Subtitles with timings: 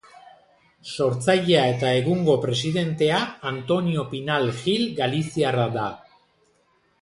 [0.93, 3.19] Sortzailea eta egungo presidentea
[3.51, 5.87] Antonio Pinal Gil galiziarra da.